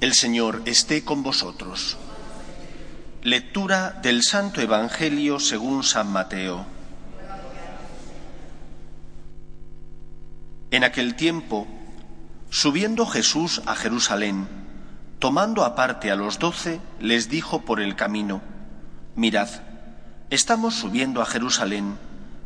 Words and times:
El 0.00 0.14
Señor 0.14 0.62
esté 0.64 1.02
con 1.02 1.24
vosotros. 1.24 1.96
Lectura 3.24 3.98
del 4.00 4.22
Santo 4.22 4.60
Evangelio 4.60 5.40
según 5.40 5.82
San 5.82 6.12
Mateo. 6.12 6.64
En 10.70 10.84
aquel 10.84 11.16
tiempo, 11.16 11.66
subiendo 12.48 13.06
Jesús 13.06 13.60
a 13.66 13.74
Jerusalén, 13.74 14.46
tomando 15.18 15.64
aparte 15.64 16.12
a 16.12 16.16
los 16.16 16.38
doce, 16.38 16.80
les 17.00 17.28
dijo 17.28 17.62
por 17.62 17.80
el 17.80 17.96
camino, 17.96 18.40
Mirad, 19.16 19.48
estamos 20.30 20.76
subiendo 20.76 21.22
a 21.22 21.26
Jerusalén, 21.26 21.98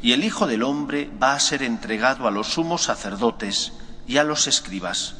y 0.00 0.12
el 0.12 0.22
Hijo 0.22 0.46
del 0.46 0.62
Hombre 0.62 1.10
va 1.20 1.32
a 1.32 1.40
ser 1.40 1.64
entregado 1.64 2.28
a 2.28 2.30
los 2.30 2.46
sumos 2.46 2.84
sacerdotes 2.84 3.72
y 4.06 4.18
a 4.18 4.24
los 4.24 4.46
escribas 4.46 5.19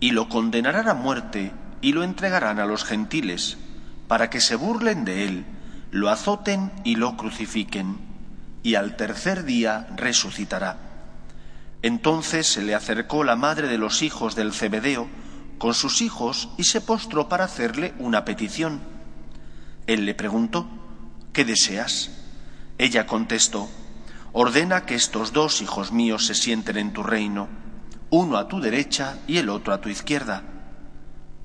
y 0.00 0.10
lo 0.10 0.28
condenarán 0.28 0.88
a 0.88 0.94
muerte 0.94 1.52
y 1.80 1.92
lo 1.92 2.02
entregarán 2.02 2.58
a 2.58 2.66
los 2.66 2.84
gentiles, 2.84 3.58
para 4.08 4.30
que 4.30 4.40
se 4.40 4.56
burlen 4.56 5.04
de 5.04 5.24
él, 5.24 5.44
lo 5.90 6.10
azoten 6.10 6.72
y 6.84 6.96
lo 6.96 7.16
crucifiquen, 7.16 7.98
y 8.62 8.74
al 8.74 8.96
tercer 8.96 9.44
día 9.44 9.88
resucitará. 9.96 10.78
Entonces 11.82 12.46
se 12.46 12.62
le 12.62 12.74
acercó 12.74 13.24
la 13.24 13.36
madre 13.36 13.68
de 13.68 13.78
los 13.78 14.02
hijos 14.02 14.34
del 14.34 14.52
Cebedeo 14.52 15.08
con 15.58 15.74
sus 15.74 16.02
hijos 16.02 16.48
y 16.56 16.64
se 16.64 16.80
postró 16.80 17.28
para 17.28 17.44
hacerle 17.44 17.94
una 17.98 18.24
petición. 18.24 18.80
Él 19.86 20.04
le 20.04 20.14
preguntó, 20.14 20.68
¿qué 21.32 21.44
deseas? 21.44 22.10
Ella 22.78 23.06
contestó, 23.06 23.68
ordena 24.32 24.84
que 24.84 24.94
estos 24.94 25.32
dos 25.32 25.62
hijos 25.62 25.92
míos 25.92 26.26
se 26.26 26.34
sienten 26.34 26.76
en 26.76 26.92
tu 26.92 27.02
reino 27.02 27.48
uno 28.10 28.36
a 28.36 28.48
tu 28.48 28.60
derecha 28.60 29.18
y 29.26 29.38
el 29.38 29.48
otro 29.48 29.72
a 29.72 29.80
tu 29.80 29.88
izquierda. 29.88 30.42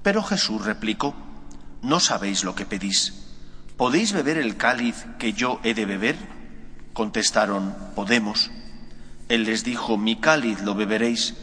Pero 0.04 0.24
Jesús 0.24 0.66
replicó, 0.66 1.16
No 1.82 2.00
sabéis 2.00 2.44
lo 2.44 2.56
que 2.56 2.66
pedís. 2.66 3.14
¿Podéis 3.78 4.14
beber 4.14 4.38
el 4.38 4.58
cáliz 4.58 5.06
que 5.18 5.34
yo 5.34 5.60
he 5.64 5.74
de 5.74 5.86
beber? 5.86 6.16
Contestaron, 6.94 7.76
Podemos. 7.96 8.52
Él 9.30 9.46
les 9.46 9.64
dijo, 9.64 9.98
Mi 9.98 10.18
cáliz 10.18 10.62
lo 10.62 10.76
beberéis, 10.76 11.36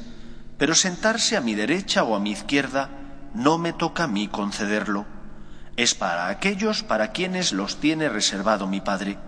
pero 0.58 0.74
sentarse 0.74 1.36
a 1.36 1.40
mi 1.40 1.54
derecha 1.54 2.04
o 2.04 2.14
a 2.14 2.20
mi 2.20 2.32
izquierda 2.32 2.90
no 3.34 3.58
me 3.58 3.72
toca 3.72 4.04
a 4.04 4.08
mí 4.08 4.28
concederlo. 4.28 5.06
Es 5.76 5.94
para 5.94 6.28
aquellos 6.28 6.82
para 6.82 7.12
quienes 7.12 7.52
los 7.52 7.76
tiene 7.76 8.08
reservado 8.08 8.66
mi 8.66 8.80
Padre. 8.80 9.18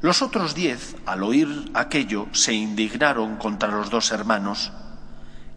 Los 0.00 0.22
otros 0.22 0.54
diez, 0.54 0.96
al 1.04 1.22
oír 1.22 1.70
aquello, 1.74 2.26
se 2.32 2.54
indignaron 2.54 3.36
contra 3.36 3.68
los 3.68 3.90
dos 3.90 4.12
hermanos. 4.12 4.72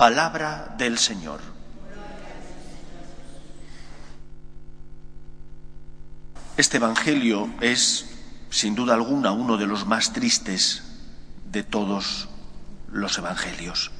Palabra 0.00 0.74
del 0.78 0.96
Señor. 0.96 1.40
Este 6.56 6.78
Evangelio 6.78 7.50
es, 7.60 8.06
sin 8.48 8.74
duda 8.74 8.94
alguna, 8.94 9.32
uno 9.32 9.58
de 9.58 9.66
los 9.66 9.86
más 9.86 10.14
tristes 10.14 10.84
de 11.52 11.64
todos 11.64 12.30
los 12.90 13.18
Evangelios. 13.18 13.90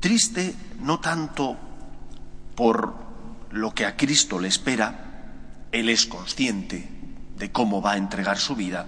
Triste 0.00 0.54
no 0.80 1.00
tanto 1.00 1.58
por 2.54 2.94
lo 3.50 3.74
que 3.74 3.84
a 3.84 3.94
Cristo 3.94 4.38
le 4.38 4.48
espera, 4.48 5.66
Él 5.70 5.90
es 5.90 6.06
consciente 6.06 6.88
de 7.36 7.52
cómo 7.52 7.82
va 7.82 7.92
a 7.92 7.98
entregar 7.98 8.38
su 8.38 8.56
vida, 8.56 8.86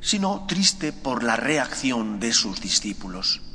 sino 0.00 0.46
triste 0.46 0.92
por 0.92 1.24
la 1.24 1.34
reacción 1.34 2.20
de 2.20 2.32
sus 2.32 2.60
discípulos. 2.60 3.47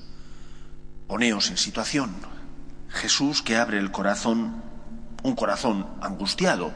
Poneos 1.07 1.49
en 1.49 1.57
situación. 1.57 2.11
Jesús 2.87 3.41
que 3.41 3.57
abre 3.57 3.77
el 3.77 3.91
corazón, 3.91 4.63
un 5.23 5.35
corazón 5.35 5.87
angustiado, 6.01 6.71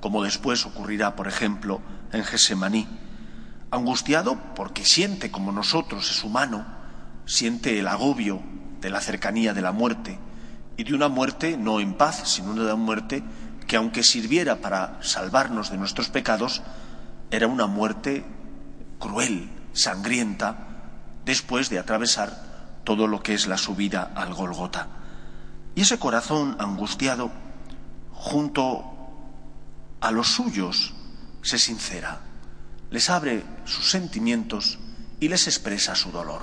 como 0.00 0.22
después 0.22 0.64
ocurrirá, 0.66 1.16
por 1.16 1.26
ejemplo, 1.26 1.80
en 2.12 2.24
Gesemaní. 2.24 2.86
Angustiado 3.70 4.38
porque 4.54 4.84
siente 4.84 5.30
como 5.30 5.50
nosotros, 5.50 6.10
es 6.10 6.22
humano, 6.22 6.64
siente 7.26 7.78
el 7.78 7.88
agobio 7.88 8.42
de 8.80 8.90
la 8.90 9.00
cercanía 9.00 9.54
de 9.54 9.62
la 9.62 9.72
muerte, 9.72 10.18
y 10.76 10.84
de 10.84 10.94
una 10.94 11.08
muerte 11.08 11.56
no 11.56 11.80
en 11.80 11.94
paz, 11.94 12.22
sino 12.26 12.54
de 12.54 12.62
una 12.62 12.76
muerte 12.76 13.24
que 13.66 13.76
aunque 13.76 14.02
sirviera 14.02 14.56
para 14.56 14.98
salvarnos 15.02 15.70
de 15.70 15.78
nuestros 15.78 16.10
pecados, 16.10 16.62
era 17.30 17.46
una 17.46 17.66
muerte 17.66 18.24
cruel, 18.98 19.50
sangrienta, 19.72 20.58
después 21.24 21.70
de 21.70 21.78
atravesar 21.78 22.53
todo 22.84 23.06
lo 23.06 23.22
que 23.22 23.34
es 23.34 23.46
la 23.46 23.58
subida 23.58 24.12
al 24.14 24.34
Golgota. 24.34 24.88
Y 25.74 25.82
ese 25.82 25.98
corazón 25.98 26.56
angustiado, 26.60 27.32
junto 28.12 28.84
a 30.00 30.10
los 30.10 30.28
suyos, 30.28 30.94
se 31.42 31.58
sincera, 31.58 32.20
les 32.90 33.10
abre 33.10 33.42
sus 33.64 33.90
sentimientos 33.90 34.78
y 35.20 35.28
les 35.28 35.46
expresa 35.46 35.94
su 35.94 36.12
dolor. 36.12 36.42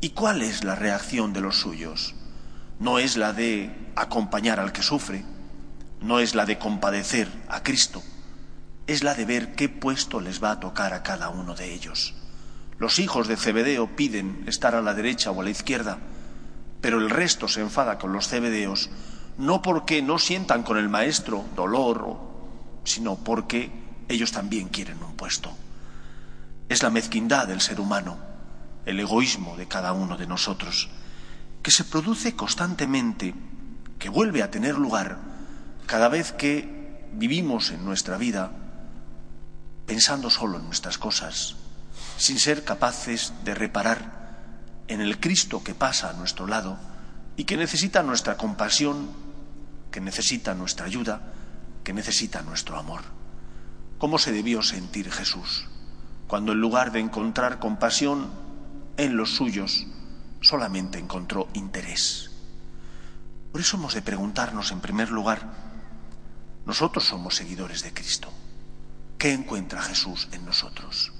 ¿Y 0.00 0.10
cuál 0.10 0.42
es 0.42 0.64
la 0.64 0.74
reacción 0.74 1.32
de 1.32 1.40
los 1.40 1.56
suyos? 1.56 2.14
No 2.78 2.98
es 2.98 3.16
la 3.16 3.32
de 3.32 3.92
acompañar 3.96 4.60
al 4.60 4.72
que 4.72 4.82
sufre, 4.82 5.24
no 6.00 6.18
es 6.18 6.34
la 6.34 6.44
de 6.44 6.58
compadecer 6.58 7.28
a 7.48 7.62
Cristo, 7.62 8.02
es 8.86 9.02
la 9.02 9.14
de 9.14 9.24
ver 9.24 9.54
qué 9.54 9.68
puesto 9.68 10.20
les 10.20 10.42
va 10.42 10.50
a 10.50 10.60
tocar 10.60 10.92
a 10.92 11.02
cada 11.02 11.30
uno 11.30 11.54
de 11.54 11.72
ellos. 11.72 12.14
Los 12.78 12.98
hijos 12.98 13.28
de 13.28 13.36
Cebedeo 13.36 13.94
piden 13.96 14.44
estar 14.46 14.74
a 14.74 14.82
la 14.82 14.94
derecha 14.94 15.30
o 15.30 15.40
a 15.40 15.44
la 15.44 15.50
izquierda, 15.50 15.98
pero 16.80 16.98
el 16.98 17.10
resto 17.10 17.48
se 17.48 17.60
enfada 17.60 17.98
con 17.98 18.12
los 18.12 18.28
cebedeos 18.28 18.90
no 19.38 19.62
porque 19.62 20.02
no 20.02 20.18
sientan 20.18 20.62
con 20.62 20.76
el 20.76 20.88
maestro 20.88 21.44
dolor, 21.56 22.18
sino 22.84 23.16
porque 23.16 23.70
ellos 24.08 24.32
también 24.32 24.68
quieren 24.68 25.02
un 25.02 25.16
puesto. 25.16 25.50
Es 26.68 26.82
la 26.82 26.90
mezquindad 26.90 27.48
del 27.48 27.60
ser 27.60 27.80
humano, 27.80 28.18
el 28.86 29.00
egoísmo 29.00 29.56
de 29.56 29.66
cada 29.66 29.92
uno 29.92 30.16
de 30.16 30.26
nosotros, 30.26 30.88
que 31.62 31.70
se 31.70 31.84
produce 31.84 32.36
constantemente, 32.36 33.34
que 33.98 34.08
vuelve 34.08 34.42
a 34.42 34.50
tener 34.50 34.76
lugar 34.76 35.18
cada 35.86 36.08
vez 36.08 36.32
que 36.32 37.08
vivimos 37.12 37.70
en 37.70 37.84
nuestra 37.84 38.18
vida 38.18 38.52
pensando 39.86 40.30
solo 40.30 40.58
en 40.58 40.64
nuestras 40.64 40.98
cosas, 40.98 41.56
sin 42.16 42.38
ser 42.38 42.64
capaces 42.64 43.32
de 43.44 43.54
reparar 43.54 44.24
en 44.88 45.00
el 45.00 45.18
Cristo 45.18 45.62
que 45.64 45.74
pasa 45.74 46.10
a 46.10 46.12
nuestro 46.12 46.46
lado 46.46 46.78
y 47.36 47.44
que 47.44 47.56
necesita 47.56 48.02
nuestra 48.02 48.36
compasión, 48.36 49.10
que 49.90 50.00
necesita 50.00 50.54
nuestra 50.54 50.86
ayuda, 50.86 51.32
que 51.82 51.92
necesita 51.92 52.42
nuestro 52.42 52.78
amor. 52.78 53.02
¿Cómo 53.98 54.18
se 54.18 54.32
debió 54.32 54.62
sentir 54.62 55.10
Jesús 55.10 55.66
cuando 56.26 56.52
en 56.52 56.60
lugar 56.60 56.92
de 56.92 57.00
encontrar 57.00 57.58
compasión 57.58 58.30
en 58.96 59.16
los 59.16 59.34
suyos, 59.34 59.86
solamente 60.40 60.98
encontró 60.98 61.48
interés? 61.54 62.30
Por 63.52 63.60
eso 63.60 63.76
hemos 63.76 63.94
de 63.94 64.02
preguntarnos 64.02 64.72
en 64.72 64.80
primer 64.80 65.10
lugar, 65.10 65.48
nosotros 66.66 67.04
somos 67.04 67.36
seguidores 67.36 67.82
de 67.82 67.92
Cristo. 67.92 68.32
¿Qué 69.16 69.32
encuentra 69.32 69.80
Jesús 69.80 70.28
en 70.32 70.44
nosotros? 70.44 71.13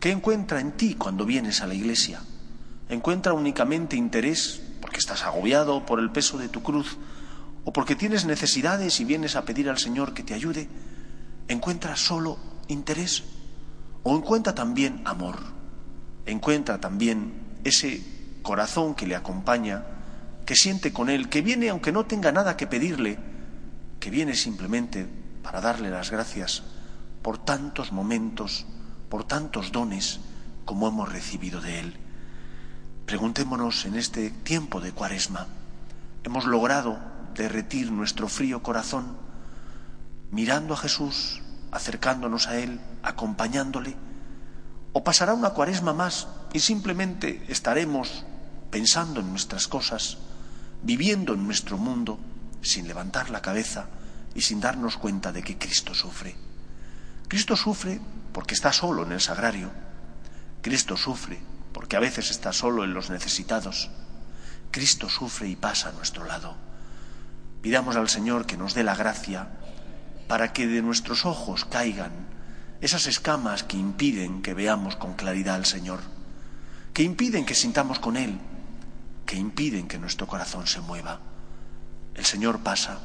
¿Qué 0.00 0.10
encuentra 0.10 0.60
en 0.60 0.72
ti 0.72 0.94
cuando 0.94 1.26
vienes 1.26 1.60
a 1.60 1.66
la 1.66 1.74
iglesia? 1.74 2.22
¿Encuentra 2.88 3.34
únicamente 3.34 3.96
interés 3.96 4.62
porque 4.80 4.96
estás 4.96 5.24
agobiado 5.24 5.84
por 5.84 6.00
el 6.00 6.10
peso 6.10 6.38
de 6.38 6.48
tu 6.48 6.62
cruz 6.62 6.96
o 7.66 7.72
porque 7.74 7.96
tienes 7.96 8.24
necesidades 8.24 8.98
y 9.00 9.04
vienes 9.04 9.36
a 9.36 9.44
pedir 9.44 9.68
al 9.68 9.76
Señor 9.76 10.14
que 10.14 10.22
te 10.22 10.32
ayude? 10.32 10.68
¿Encuentra 11.48 11.96
solo 11.96 12.38
interés 12.68 13.24
o 14.02 14.16
encuentra 14.16 14.54
también 14.54 15.02
amor? 15.04 15.38
¿Encuentra 16.24 16.80
también 16.80 17.58
ese 17.64 18.02
corazón 18.40 18.94
que 18.94 19.06
le 19.06 19.16
acompaña, 19.16 19.84
que 20.46 20.56
siente 20.56 20.94
con 20.94 21.10
él, 21.10 21.28
que 21.28 21.42
viene 21.42 21.68
aunque 21.68 21.92
no 21.92 22.06
tenga 22.06 22.32
nada 22.32 22.56
que 22.56 22.66
pedirle, 22.66 23.18
que 24.00 24.08
viene 24.08 24.34
simplemente 24.34 25.06
para 25.42 25.60
darle 25.60 25.90
las 25.90 26.10
gracias 26.10 26.62
por 27.20 27.36
tantos 27.36 27.92
momentos 27.92 28.64
por 29.10 29.24
tantos 29.24 29.72
dones 29.72 30.20
como 30.64 30.88
hemos 30.88 31.12
recibido 31.12 31.60
de 31.60 31.80
Él. 31.80 31.96
Preguntémonos 33.04 33.84
en 33.84 33.96
este 33.96 34.30
tiempo 34.30 34.80
de 34.80 34.92
cuaresma, 34.92 35.48
¿hemos 36.24 36.46
logrado 36.46 36.98
derretir 37.34 37.90
nuestro 37.90 38.28
frío 38.28 38.62
corazón, 38.62 39.16
mirando 40.30 40.74
a 40.74 40.76
Jesús, 40.76 41.42
acercándonos 41.72 42.46
a 42.46 42.56
Él, 42.58 42.80
acompañándole, 43.02 43.96
o 44.92 45.04
pasará 45.04 45.34
una 45.34 45.50
cuaresma 45.50 45.92
más 45.92 46.28
y 46.52 46.60
simplemente 46.60 47.44
estaremos 47.48 48.24
pensando 48.70 49.20
en 49.20 49.30
nuestras 49.30 49.66
cosas, 49.66 50.18
viviendo 50.82 51.34
en 51.34 51.44
nuestro 51.44 51.78
mundo, 51.78 52.18
sin 52.62 52.86
levantar 52.86 53.30
la 53.30 53.42
cabeza 53.42 53.86
y 54.34 54.42
sin 54.42 54.60
darnos 54.60 54.96
cuenta 54.96 55.32
de 55.32 55.42
que 55.42 55.58
Cristo 55.58 55.94
sufre. 55.94 56.49
Cristo 57.30 57.54
sufre 57.54 58.00
porque 58.32 58.54
está 58.54 58.72
solo 58.72 59.04
en 59.04 59.12
el 59.12 59.20
sagrario. 59.20 59.70
Cristo 60.62 60.96
sufre 60.96 61.38
porque 61.72 61.94
a 61.94 62.00
veces 62.00 62.32
está 62.32 62.52
solo 62.52 62.82
en 62.82 62.92
los 62.92 63.08
necesitados. 63.08 63.88
Cristo 64.72 65.08
sufre 65.08 65.46
y 65.46 65.54
pasa 65.54 65.90
a 65.90 65.92
nuestro 65.92 66.24
lado. 66.24 66.56
Pidamos 67.62 67.94
al 67.94 68.08
Señor 68.08 68.46
que 68.46 68.56
nos 68.56 68.74
dé 68.74 68.82
la 68.82 68.96
gracia 68.96 69.46
para 70.26 70.52
que 70.52 70.66
de 70.66 70.82
nuestros 70.82 71.24
ojos 71.24 71.64
caigan 71.64 72.10
esas 72.80 73.06
escamas 73.06 73.62
que 73.62 73.76
impiden 73.76 74.42
que 74.42 74.52
veamos 74.52 74.96
con 74.96 75.14
claridad 75.14 75.54
al 75.54 75.66
Señor, 75.66 76.00
que 76.92 77.04
impiden 77.04 77.46
que 77.46 77.54
sintamos 77.54 78.00
con 78.00 78.16
Él, 78.16 78.40
que 79.24 79.36
impiden 79.36 79.86
que 79.86 79.98
nuestro 79.98 80.26
corazón 80.26 80.66
se 80.66 80.80
mueva. 80.80 81.20
El 82.16 82.24
Señor 82.24 82.58
pasa 82.64 82.98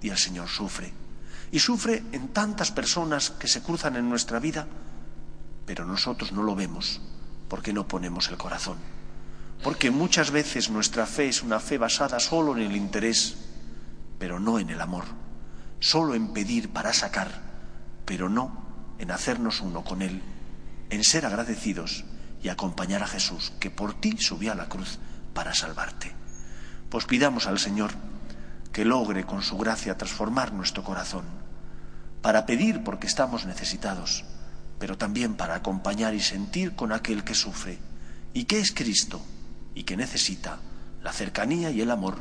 y 0.00 0.10
el 0.10 0.18
Señor 0.18 0.46
sufre. 0.46 0.92
Y 1.54 1.60
sufre 1.60 2.02
en 2.10 2.30
tantas 2.30 2.72
personas 2.72 3.30
que 3.30 3.46
se 3.46 3.62
cruzan 3.62 3.94
en 3.94 4.08
nuestra 4.08 4.40
vida, 4.40 4.66
pero 5.64 5.86
nosotros 5.86 6.32
no 6.32 6.42
lo 6.42 6.56
vemos 6.56 7.00
porque 7.48 7.72
no 7.72 7.86
ponemos 7.86 8.28
el 8.28 8.36
corazón. 8.36 8.76
Porque 9.62 9.92
muchas 9.92 10.32
veces 10.32 10.68
nuestra 10.68 11.06
fe 11.06 11.28
es 11.28 11.44
una 11.44 11.60
fe 11.60 11.78
basada 11.78 12.18
solo 12.18 12.56
en 12.56 12.62
el 12.62 12.74
interés, 12.74 13.36
pero 14.18 14.40
no 14.40 14.58
en 14.58 14.68
el 14.68 14.80
amor. 14.80 15.04
Solo 15.78 16.16
en 16.16 16.32
pedir 16.32 16.70
para 16.70 16.92
sacar, 16.92 17.30
pero 18.04 18.28
no 18.28 18.50
en 18.98 19.12
hacernos 19.12 19.60
uno 19.60 19.84
con 19.84 20.02
Él, 20.02 20.22
en 20.90 21.04
ser 21.04 21.24
agradecidos 21.24 22.04
y 22.42 22.48
acompañar 22.48 23.04
a 23.04 23.06
Jesús, 23.06 23.52
que 23.60 23.70
por 23.70 23.94
ti 24.00 24.16
subió 24.18 24.50
a 24.50 24.56
la 24.56 24.68
cruz 24.68 24.98
para 25.32 25.54
salvarte. 25.54 26.16
Pues 26.90 27.04
pidamos 27.04 27.46
al 27.46 27.60
Señor 27.60 27.92
que 28.74 28.84
logre 28.84 29.24
con 29.24 29.40
su 29.42 29.56
gracia 29.56 29.96
transformar 29.96 30.52
nuestro 30.52 30.82
corazón, 30.82 31.24
para 32.20 32.44
pedir 32.44 32.82
porque 32.82 33.06
estamos 33.06 33.46
necesitados, 33.46 34.24
pero 34.80 34.98
también 34.98 35.34
para 35.34 35.54
acompañar 35.54 36.12
y 36.12 36.20
sentir 36.20 36.74
con 36.74 36.92
aquel 36.92 37.22
que 37.22 37.34
sufre 37.34 37.78
y 38.32 38.44
que 38.44 38.58
es 38.58 38.72
Cristo 38.72 39.24
y 39.76 39.84
que 39.84 39.96
necesita 39.96 40.58
la 41.02 41.12
cercanía 41.12 41.70
y 41.70 41.82
el 41.82 41.90
amor 41.92 42.18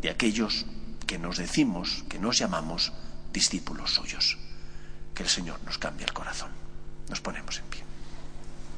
de 0.00 0.10
aquellos 0.10 0.66
que 1.06 1.18
nos 1.18 1.36
decimos, 1.36 2.04
que 2.08 2.18
nos 2.18 2.38
llamamos 2.38 2.92
discípulos 3.32 3.94
suyos. 3.94 4.36
Que 5.14 5.22
el 5.22 5.28
Señor 5.28 5.60
nos 5.64 5.78
cambie 5.78 6.06
el 6.06 6.12
corazón. 6.12 6.50
Nos 7.08 7.20
ponemos 7.20 7.58
en 7.58 7.64
pie. 7.66 7.83